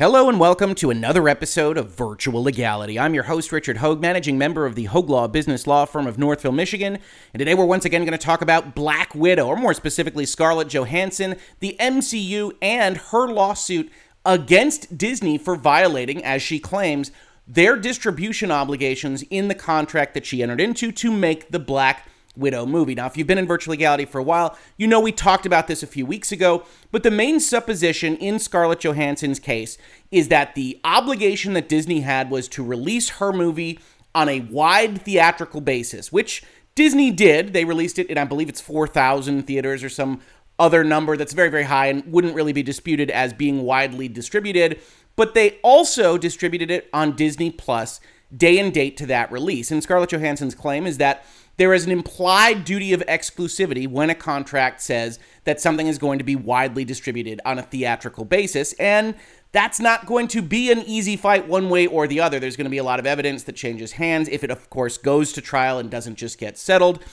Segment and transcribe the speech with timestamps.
[0.00, 2.98] Hello and welcome to another episode of Virtual Legality.
[2.98, 6.16] I'm your host, Richard Hoeg, managing member of the Hoeg Law business law firm of
[6.16, 6.96] Northville, Michigan.
[7.34, 10.68] And today we're once again going to talk about Black Widow, or more specifically, Scarlett
[10.68, 13.92] Johansson, the MCU, and her lawsuit
[14.24, 17.12] against Disney for violating, as she claims,
[17.46, 22.64] their distribution obligations in the contract that she entered into to make the Black Widow
[22.64, 22.94] movie.
[22.94, 25.66] Now, if you've been in virtual legality for a while, you know we talked about
[25.66, 29.76] this a few weeks ago, but the main supposition in Scarlett Johansson's case
[30.10, 33.80] is that the obligation that Disney had was to release her movie
[34.14, 36.42] on a wide theatrical basis, which
[36.74, 37.52] Disney did.
[37.52, 40.20] They released it in, I believe it's 4,000 theaters or some
[40.58, 44.80] other number that's very, very high and wouldn't really be disputed as being widely distributed.
[45.16, 48.00] But they also distributed it on Disney Plus
[48.36, 49.70] day and date to that release.
[49.70, 51.24] And Scarlett Johansson's claim is that
[51.56, 56.18] there is an implied duty of exclusivity when a contract says that something is going
[56.18, 58.72] to be widely distributed on a theatrical basis.
[58.74, 59.14] And
[59.52, 62.38] that's not going to be an easy fight one way or the other.
[62.38, 64.96] There's going to be a lot of evidence that changes hands if it, of course,
[64.96, 67.04] goes to trial and doesn't just get settled.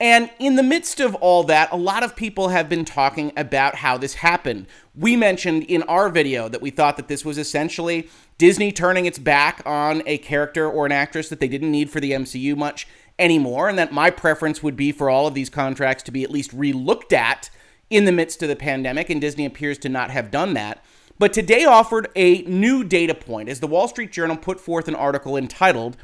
[0.00, 3.76] And in the midst of all that, a lot of people have been talking about
[3.76, 4.66] how this happened.
[4.96, 8.08] We mentioned in our video that we thought that this was essentially
[8.42, 12.00] Disney turning its back on a character or an actress that they didn't need for
[12.00, 16.02] the MCU much anymore, and that my preference would be for all of these contracts
[16.02, 17.50] to be at least relooked at
[17.88, 20.84] in the midst of the pandemic, and Disney appears to not have done that.
[21.20, 24.96] But today offered a new data point as the Wall Street Journal put forth an
[24.96, 25.96] article entitled,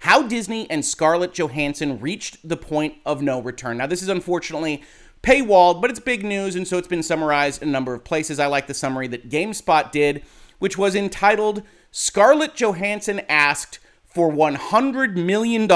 [0.00, 3.78] How Disney and Scarlett Johansson Reached the Point of No Return.
[3.78, 4.82] Now, this is unfortunately
[5.22, 8.38] paywalled, but it's big news, and so it's been summarized in a number of places.
[8.38, 10.24] I like the summary that GameSpot did,
[10.58, 15.70] which was entitled, Scarlett Johansson Asked for $100 million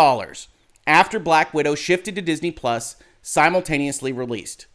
[0.86, 4.66] after Black Widow shifted to Disney Plus, simultaneously released.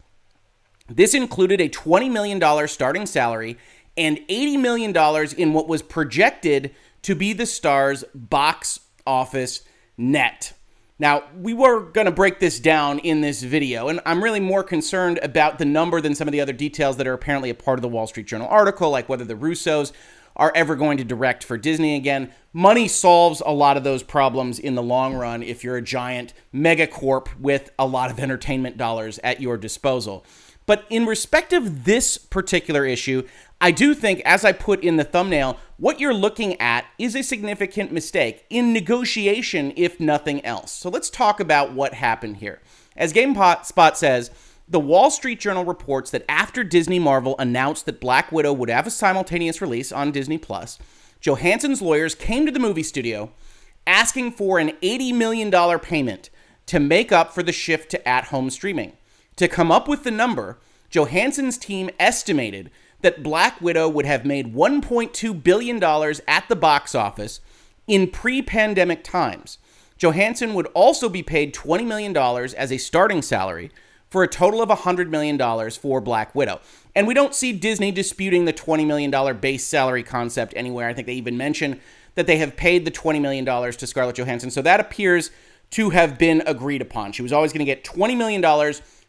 [0.88, 3.58] This included a $20 million starting salary
[3.96, 4.96] and $80 million
[5.36, 9.62] in what was projected to be the star's box office
[9.96, 10.52] net.
[10.98, 14.62] Now, we were going to break this down in this video, and I'm really more
[14.62, 17.78] concerned about the number than some of the other details that are apparently a part
[17.78, 19.92] of the Wall Street Journal article, like whether the Russos
[20.36, 22.32] are ever going to direct for Disney again.
[22.54, 26.32] Money solves a lot of those problems in the long run if you're a giant
[26.54, 30.24] megacorp with a lot of entertainment dollars at your disposal.
[30.66, 33.26] But in respect of this particular issue,
[33.60, 37.22] I do think, as I put in the thumbnail, what you're looking at is a
[37.22, 40.72] significant mistake in negotiation, if nothing else.
[40.72, 42.60] So let's talk about what happened here.
[42.96, 44.30] As GameSpot says,
[44.68, 48.86] the Wall Street Journal reports that after Disney Marvel announced that Black Widow would have
[48.86, 50.78] a simultaneous release on Disney Plus,
[51.20, 53.30] Johansson's lawyers came to the movie studio
[53.86, 56.30] asking for an $80 million payment
[56.66, 58.94] to make up for the shift to at home streaming.
[59.36, 60.58] To come up with the number,
[60.90, 62.70] Johansson's team estimated
[63.02, 65.82] that Black Widow would have made $1.2 billion
[66.26, 67.40] at the box office
[67.86, 69.58] in pre pandemic times.
[69.98, 73.70] Johansson would also be paid $20 million as a starting salary
[74.10, 76.60] for a total of $100 million for Black Widow.
[76.94, 80.88] And we don't see Disney disputing the $20 million base salary concept anywhere.
[80.88, 81.80] I think they even mention
[82.14, 84.50] that they have paid the $20 million to Scarlett Johansson.
[84.50, 85.30] So that appears
[85.70, 87.12] to have been agreed upon.
[87.12, 88.42] She was always going to get $20 million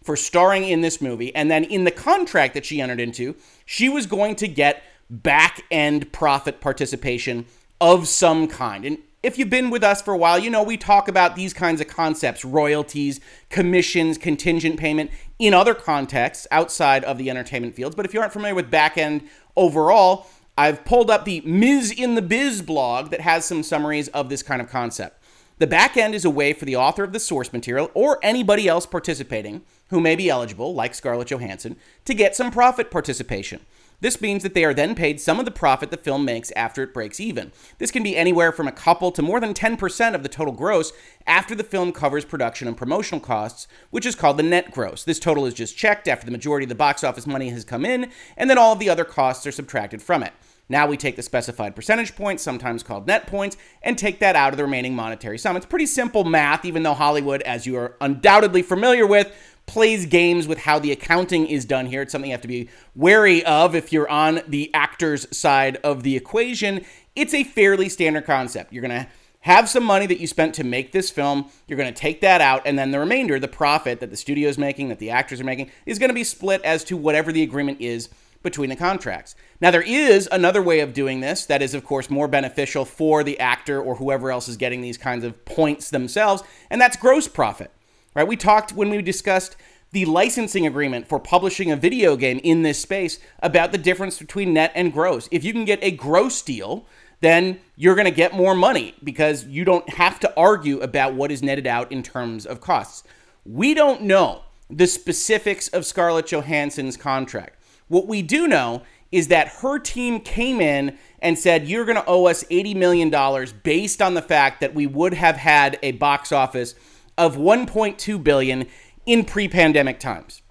[0.07, 1.35] for starring in this movie.
[1.35, 3.35] And then in the contract that she entered into,
[3.65, 7.45] she was going to get back end profit participation
[7.81, 8.85] of some kind.
[8.85, 11.53] And if you've been with us for a while, you know we talk about these
[11.53, 13.19] kinds of concepts royalties,
[13.49, 17.93] commissions, contingent payment in other contexts outside of the entertainment fields.
[17.93, 21.91] But if you aren't familiar with back end overall, I've pulled up the Ms.
[21.91, 25.21] in the Biz blog that has some summaries of this kind of concept.
[25.59, 28.67] The back end is a way for the author of the source material or anybody
[28.67, 33.61] else participating who may be eligible, like Scarlett Johansson, to get some profit participation.
[33.99, 36.83] This means that they are then paid some of the profit the film makes after
[36.83, 37.51] it breaks even.
[37.79, 40.93] This can be anywhere from a couple to more than 10% of the total gross
[41.25, 45.03] after the film covers production and promotional costs, which is called the net gross.
[45.03, 47.83] This total is just checked after the majority of the box office money has come
[47.83, 50.33] in, and then all of the other costs are subtracted from it.
[50.69, 54.53] Now we take the specified percentage points, sometimes called net points, and take that out
[54.53, 55.55] of the remaining monetary sum.
[55.55, 59.33] It's pretty simple math, even though Hollywood, as you are undoubtedly familiar with,
[59.65, 62.01] plays games with how the accounting is done here.
[62.01, 66.03] It's something you have to be wary of if you're on the actor's side of
[66.03, 66.85] the equation.
[67.15, 68.71] It's a fairly standard concept.
[68.73, 69.07] You're going to
[69.41, 71.49] have some money that you spent to make this film.
[71.67, 74.49] You're going to take that out, and then the remainder, the profit that the studio
[74.49, 77.31] is making, that the actors are making, is going to be split as to whatever
[77.31, 78.09] the agreement is
[78.43, 79.35] between the contracts.
[79.59, 83.23] Now, there is another way of doing this that is, of course, more beneficial for
[83.23, 87.27] the actor or whoever else is getting these kinds of points themselves, and that's gross
[87.27, 87.71] profit
[88.17, 88.27] right?
[88.27, 89.55] We talked when we discussed
[89.91, 94.55] the licensing agreement for publishing a video game in this space about the difference between
[94.55, 95.29] net and gross.
[95.31, 96.87] If you can get a gross deal,
[97.21, 101.31] then you're going to get more money because you don't have to argue about what
[101.31, 103.03] is netted out in terms of costs.
[103.45, 107.56] We don't know the specifics of Scarlett Johansson's contract.
[107.87, 112.05] What we do know is that her team came in and said, You're going to
[112.05, 116.31] owe us $80 million based on the fact that we would have had a box
[116.31, 116.75] office
[117.17, 118.67] of 1.2 billion
[119.05, 120.41] in pre pandemic times.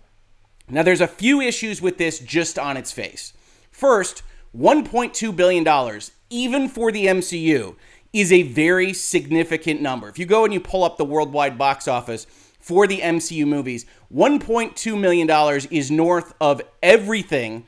[0.68, 3.32] Now, there's a few issues with this just on its face.
[3.70, 4.22] First,
[4.56, 6.00] $1.2 billion,
[6.30, 7.76] even for the MCU,
[8.12, 10.08] is a very significant number.
[10.08, 12.26] If you go and you pull up the worldwide box office
[12.66, 15.30] for the MCU movies, $1.2 million
[15.70, 17.64] is north of everything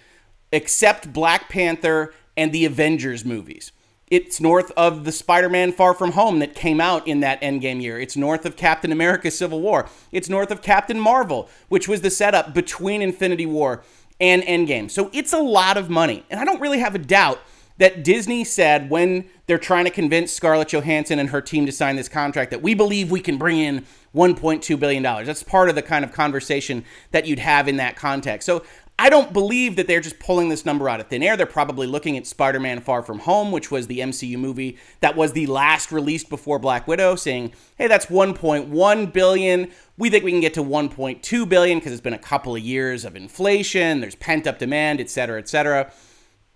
[0.51, 3.71] except Black Panther and the Avengers movies.
[4.11, 7.81] It's north of the Spider Man Far From Home that came out in that Endgame
[7.81, 8.01] year.
[8.01, 9.89] It's north of Captain America Civil War.
[10.11, 13.85] It's north of Captain Marvel, which was the setup between Infinity War
[14.19, 14.91] and Endgame.
[14.91, 16.25] So it's a lot of money.
[16.29, 17.39] And I don't really have a doubt
[17.79, 21.97] that Disney said when they're trying to convince Scarlett Johansson and her team to sign
[21.97, 25.03] this contract that we believe we can bring in $1.2 billion.
[25.03, 28.47] That's part of the kind of conversation that you'd have in that context.
[28.47, 28.65] So
[29.01, 31.37] I don't believe that they're just pulling this number out of thin air.
[31.37, 35.15] They're probably looking at Spider Man Far From Home, which was the MCU movie that
[35.15, 39.71] was the last released before Black Widow, saying, hey, that's 1.1 billion.
[39.97, 43.05] We think we can get to 1.2 billion because it's been a couple of years
[43.05, 45.93] of inflation, there's pent up demand, et cetera, et cetera.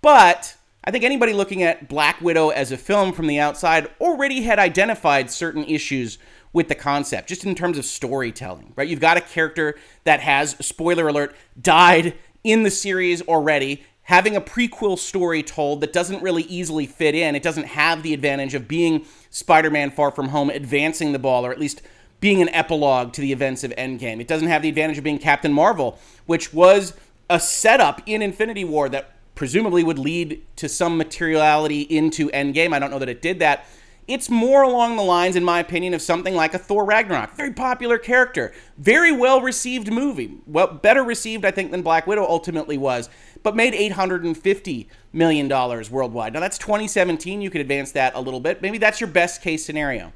[0.00, 4.42] But I think anybody looking at Black Widow as a film from the outside already
[4.42, 6.18] had identified certain issues
[6.52, 8.88] with the concept, just in terms of storytelling, right?
[8.88, 14.40] You've got a character that has, spoiler alert, died in the series already, having a
[14.40, 17.36] prequel story told that doesn't really easily fit in.
[17.36, 21.46] It doesn't have the advantage of being Spider Man Far From Home, advancing the ball,
[21.46, 21.80] or at least
[22.20, 24.20] being an epilogue to the events of Endgame.
[24.20, 26.94] It doesn't have the advantage of being Captain Marvel, which was
[27.30, 29.12] a setup in Infinity War that
[29.42, 32.72] presumably would lead to some materiality into Endgame.
[32.72, 33.66] I don't know that it did that.
[34.06, 37.34] It's more along the lines, in my opinion, of something like a Thor Ragnarok.
[37.34, 40.38] Very popular character, very well received movie.
[40.46, 43.10] Well, better received, I think, than Black Widow ultimately was,
[43.42, 46.34] but made $850 million worldwide.
[46.34, 47.42] Now, that's 2017.
[47.42, 48.62] You could advance that a little bit.
[48.62, 50.12] Maybe that's your best case scenario.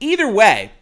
[0.00, 0.72] Either way,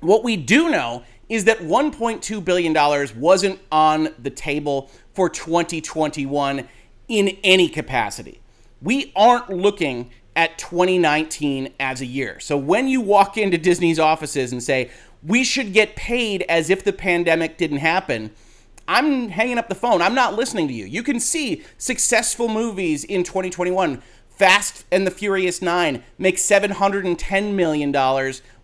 [0.00, 6.66] what we do know is that $1.2 billion wasn't on the table for 2021
[7.08, 8.40] in any capacity.
[8.82, 12.38] We aren't looking at 2019 as a year.
[12.40, 14.90] So when you walk into Disney's offices and say,
[15.22, 18.30] we should get paid as if the pandemic didn't happen,
[18.86, 20.02] I'm hanging up the phone.
[20.02, 20.84] I'm not listening to you.
[20.84, 24.02] You can see successful movies in 2021.
[24.28, 27.90] Fast and the Furious 9 makes $710 million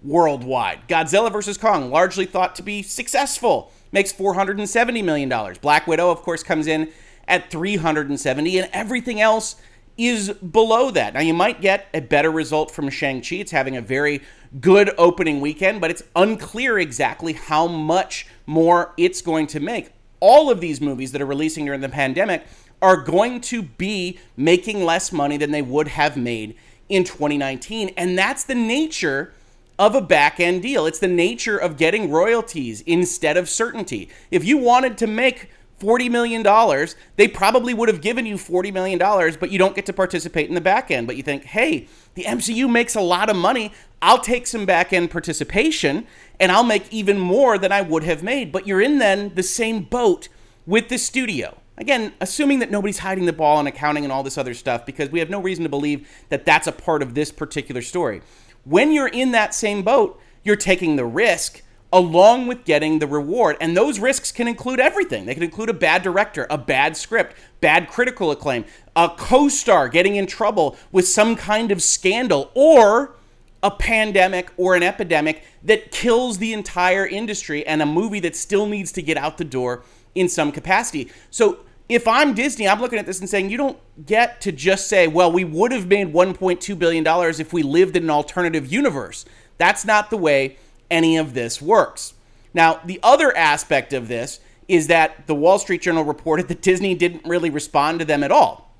[0.03, 0.87] worldwide.
[0.87, 1.57] Godzilla vs.
[1.57, 5.33] Kong, largely thought to be successful, makes $470 million.
[5.63, 6.93] Black Widow, of course, comes in
[7.29, 9.57] at 370 and everything else
[9.97, 11.15] is below that.
[11.15, 13.37] Now, you might get a better result from Shang-Chi.
[13.37, 14.23] It's having a very
[14.61, 19.91] good opening weekend, but it's unclear exactly how much more it's going to make.
[20.21, 22.45] All of these movies that are releasing during the pandemic
[22.81, 26.57] are going to be making less money than they would have made
[26.89, 27.91] in 2019.
[27.97, 29.33] And that's the nature
[29.79, 30.87] of a back end deal.
[30.87, 34.09] It's the nature of getting royalties instead of certainty.
[34.31, 35.51] If you wanted to make
[35.83, 38.99] $40 million, they probably would have given you $40 million,
[39.41, 41.07] but you don't get to participate in the back end.
[41.07, 43.73] But you think, hey, the MCU makes a lot of money.
[44.01, 46.07] I'll take some back end participation
[46.39, 48.53] and I'll make even more than I would have made.
[48.53, 50.29] But you're in then the same boat
[50.67, 51.59] with the studio.
[51.79, 55.11] Again, assuming that nobody's hiding the ball on accounting and all this other stuff, because
[55.11, 58.23] we have no reason to believe that that's a part of this particular story.
[58.65, 63.57] When you're in that same boat, you're taking the risk along with getting the reward.
[63.61, 65.27] And those risks can include everything.
[65.27, 68.65] They can include a bad director, a bad script, bad critical acclaim,
[68.97, 73.17] a co star getting in trouble with some kind of scandal, or
[73.63, 78.67] a pandemic or an epidemic that kills the entire industry and a movie that still
[78.67, 79.85] needs to get out the door
[80.15, 81.11] in some capacity.
[81.31, 84.89] So if I'm Disney, I'm looking at this and saying, you don't get to just
[84.89, 87.05] say, well, we would have made $1.2 billion
[87.41, 89.25] if we lived in an alternative universe.
[89.59, 90.57] That's not the way
[90.93, 92.15] any of this works.
[92.55, 96.95] Now, the other aspect of this is that the Wall Street Journal reported that Disney
[96.95, 98.73] didn't really respond to them at all.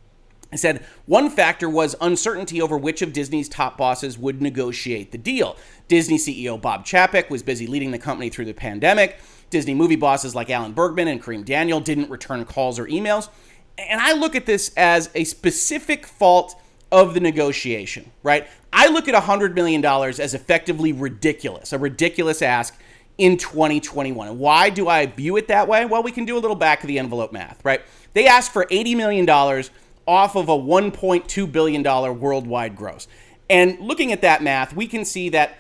[0.53, 5.19] It said one factor was uncertainty over which of Disney's top bosses would negotiate the
[5.19, 5.57] deal.
[5.89, 9.19] Disney CEO Bob Chapek was busy leading the company through the pandemic.
[9.49, 13.29] Disney movie bosses like Alan Bergman and Kareem Daniel didn't return calls or emails.
[13.79, 16.61] And I look at this as a specific fault
[16.93, 18.47] of the negotiation, right?
[18.73, 22.79] I look at $100 million as effectively ridiculous, a ridiculous ask
[23.17, 24.29] in 2021.
[24.29, 25.87] And why do I view it that way?
[25.87, 27.81] Well, we can do a little back of the envelope math, right?
[28.13, 31.83] They asked for $80 million off of a $1.2 billion
[32.21, 33.09] worldwide gross.
[33.49, 35.59] And looking at that math, we can see that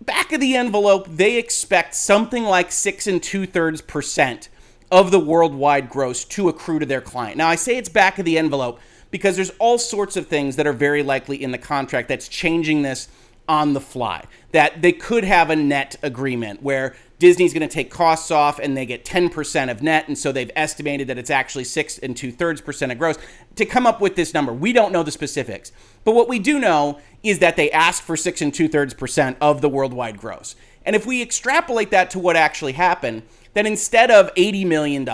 [0.00, 4.48] back of the envelope, they expect something like six and two thirds percent
[4.90, 7.36] of the worldwide gross to accrue to their client.
[7.36, 8.80] Now, I say it's back of the envelope
[9.14, 12.82] because there's all sorts of things that are very likely in the contract that's changing
[12.82, 13.06] this
[13.48, 14.24] on the fly.
[14.50, 18.76] That they could have a net agreement where Disney's going to take costs off and
[18.76, 20.08] they get 10% of net.
[20.08, 23.16] And so they've estimated that it's actually six and two thirds percent of gross
[23.54, 24.52] to come up with this number.
[24.52, 25.70] We don't know the specifics.
[26.02, 29.36] But what we do know is that they ask for six and two thirds percent
[29.40, 30.56] of the worldwide gross.
[30.84, 35.08] And if we extrapolate that to what actually happened, then instead of $80 million,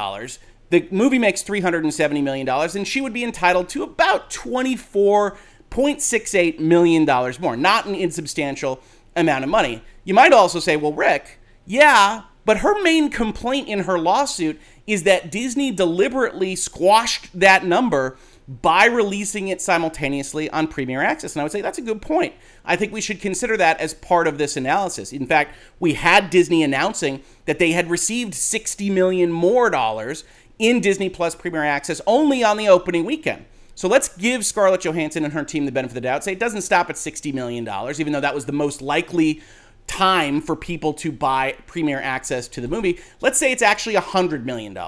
[0.70, 7.04] the movie makes $370 million, and she would be entitled to about $24.68 million
[7.40, 8.80] more, not an insubstantial
[9.16, 9.82] amount of money.
[10.04, 15.02] You might also say, well, Rick, yeah, but her main complaint in her lawsuit is
[15.04, 18.16] that Disney deliberately squashed that number
[18.48, 21.34] by releasing it simultaneously on Premier Access.
[21.34, 22.34] And I would say that's a good point.
[22.64, 25.12] I think we should consider that as part of this analysis.
[25.12, 30.24] In fact, we had Disney announcing that they had received 60 million more dollars
[30.60, 33.46] in Disney Plus Premier Access only on the opening weekend.
[33.74, 36.22] So let's give Scarlett Johansson and her team the benefit of the doubt.
[36.22, 37.66] Say it doesn't stop at $60 million,
[37.98, 39.40] even though that was the most likely
[39.86, 43.00] time for people to buy premier access to the movie.
[43.20, 44.78] Let's say it's actually $100 million.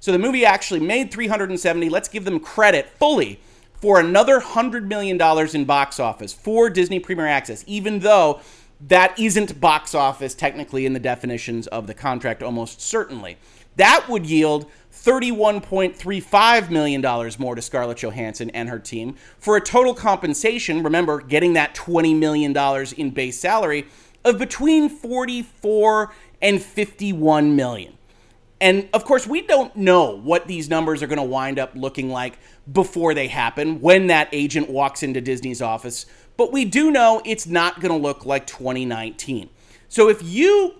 [0.00, 1.88] So the movie actually made 370.
[1.88, 3.40] Let's give them credit fully
[3.80, 5.20] for another $100 million
[5.54, 8.40] in box office for Disney Premier Access, even though
[8.88, 13.38] that isn't box office technically in the definitions of the contract, almost certainly.
[13.76, 14.70] That would yield
[15.04, 21.54] $31.35 million more to Scarlett Johansson and her team for a total compensation, remember, getting
[21.54, 22.56] that $20 million
[22.96, 23.86] in base salary
[24.24, 27.96] of between 44 and 51 million.
[28.60, 32.10] And of course, we don't know what these numbers are going to wind up looking
[32.10, 32.38] like
[32.70, 36.04] before they happen when that agent walks into Disney's office,
[36.36, 39.48] but we do know it's not going to look like 2019.
[39.88, 40.74] So if you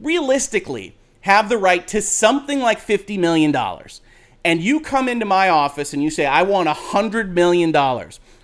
[0.00, 0.94] realistically
[1.24, 3.54] have the right to something like $50 million
[4.44, 7.72] and you come into my office and you say, I want $100 million,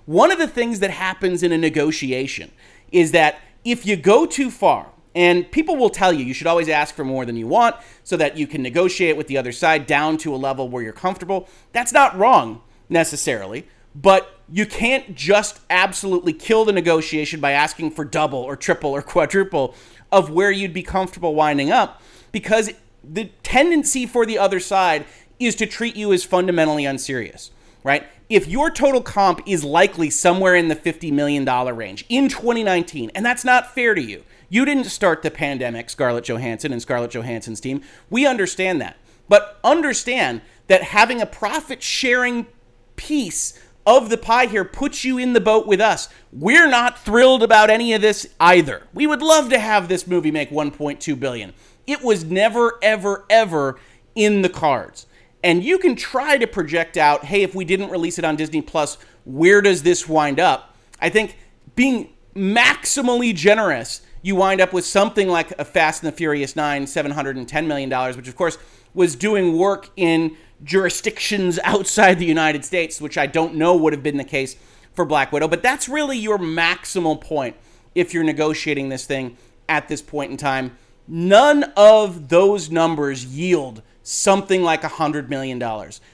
[0.06, 2.50] one of the things that happens in a negotiation
[2.90, 6.70] is that if you go too far, and people will tell you you should always
[6.70, 9.86] ask for more than you want so that you can negotiate with the other side
[9.86, 11.48] down to a level where you're comfortable.
[11.72, 18.04] That's not wrong necessarily, but you can't just absolutely kill the negotiation by asking for
[18.06, 19.74] double or triple or quadruple
[20.10, 22.00] of where you'd be comfortable winding up
[22.32, 22.70] because
[23.02, 25.04] the tendency for the other side
[25.38, 27.50] is to treat you as fundamentally unserious,
[27.82, 28.04] right?
[28.30, 31.44] if your total comp is likely somewhere in the $50 million
[31.76, 36.24] range in 2019, and that's not fair to you, you didn't start the pandemic, Scarlett
[36.24, 37.82] Johansson and Scarlett Johansson's team.
[38.08, 38.96] We understand that.
[39.28, 42.46] But understand that having a profit sharing
[42.94, 46.08] piece of the pie here puts you in the boat with us.
[46.32, 48.84] We're not thrilled about any of this either.
[48.94, 51.52] We would love to have this movie make 1.2 billion.
[51.90, 53.78] It was never ever ever
[54.14, 55.06] in the cards
[55.42, 58.60] and you can try to project out, hey, if we didn't release it on Disney
[58.60, 60.76] Plus, where does this wind up?
[61.00, 61.36] I think
[61.74, 66.84] being maximally generous, you wind up with something like a Fast and the Furious 9,
[66.84, 68.58] $710 million, which of course
[68.92, 74.02] was doing work in jurisdictions outside the United States, which I don't know would have
[74.02, 74.56] been the case
[74.92, 75.48] for Black Widow.
[75.48, 77.56] But that's really your maximal point
[77.94, 79.38] if you're negotiating this thing
[79.70, 80.76] at this point in time.
[81.08, 85.60] None of those numbers yield something like $100 million.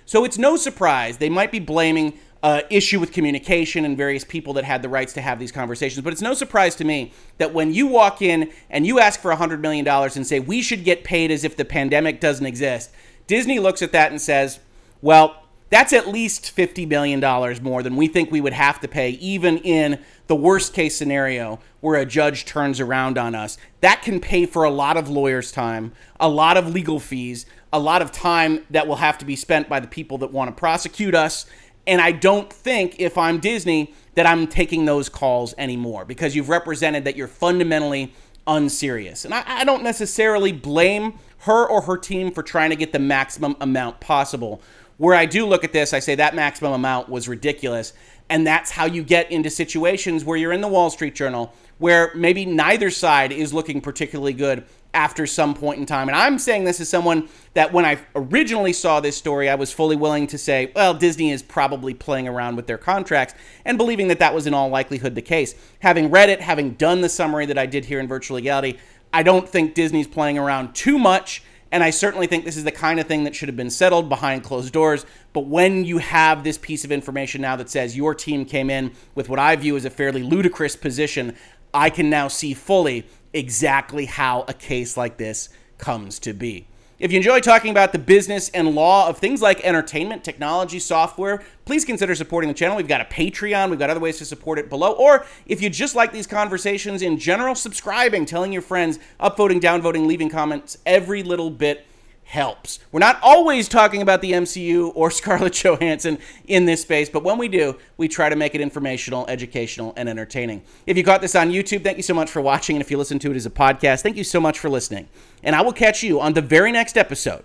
[0.04, 4.52] So it's no surprise they might be blaming uh, issue with communication and various people
[4.54, 6.04] that had the rights to have these conversations.
[6.04, 9.32] But it's no surprise to me that when you walk in and you ask for
[9.32, 12.90] $100 million and say, we should get paid as if the pandemic doesn't exist,
[13.26, 14.60] Disney looks at that and says,
[15.02, 17.20] well, that's at least $50 million
[17.62, 21.60] more than we think we would have to pay, even in the worst case scenario
[21.80, 23.58] where a judge turns around on us.
[23.80, 27.78] That can pay for a lot of lawyers' time, a lot of legal fees, a
[27.78, 30.58] lot of time that will have to be spent by the people that want to
[30.58, 31.46] prosecute us.
[31.86, 36.48] And I don't think, if I'm Disney, that I'm taking those calls anymore because you've
[36.48, 38.12] represented that you're fundamentally
[38.46, 39.24] unserious.
[39.24, 42.98] And I, I don't necessarily blame her or her team for trying to get the
[42.98, 44.60] maximum amount possible.
[44.96, 47.92] Where I do look at this, I say that maximum amount was ridiculous.
[48.28, 52.12] And that's how you get into situations where you're in the Wall Street Journal, where
[52.14, 54.64] maybe neither side is looking particularly good
[54.94, 56.08] after some point in time.
[56.08, 59.70] And I'm saying this as someone that when I originally saw this story, I was
[59.70, 63.34] fully willing to say, well, Disney is probably playing around with their contracts
[63.66, 65.54] and believing that that was in all likelihood the case.
[65.80, 68.78] Having read it, having done the summary that I did here in Virtual Legality,
[69.12, 71.42] I don't think Disney's playing around too much.
[71.72, 74.08] And I certainly think this is the kind of thing that should have been settled
[74.08, 75.04] behind closed doors.
[75.32, 78.92] But when you have this piece of information now that says your team came in
[79.14, 81.34] with what I view as a fairly ludicrous position,
[81.74, 86.68] I can now see fully exactly how a case like this comes to be.
[86.98, 91.42] If you enjoy talking about the business and law of things like entertainment, technology, software,
[91.66, 92.74] please consider supporting the channel.
[92.74, 94.92] We've got a Patreon, we've got other ways to support it below.
[94.92, 100.06] Or if you just like these conversations in general, subscribing, telling your friends, upvoting, downvoting,
[100.06, 101.86] leaving comments, every little bit
[102.26, 102.80] helps.
[102.90, 107.38] We're not always talking about the MCU or Scarlett Johansson in this space, but when
[107.38, 110.62] we do, we try to make it informational, educational, and entertaining.
[110.86, 112.76] If you caught this on YouTube, thank you so much for watching.
[112.76, 115.08] And if you listen to it as a podcast, thank you so much for listening.
[115.42, 117.44] And I will catch you on the very next episode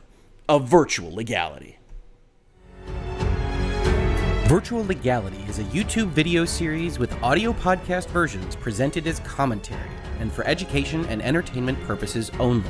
[0.50, 1.78] of Virtual Legality.
[4.46, 10.34] Virtual Legality is a YouTube video series with audio podcast versions presented as commentary and
[10.34, 12.70] for education and entertainment purposes only.